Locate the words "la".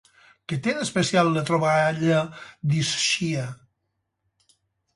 1.35-1.43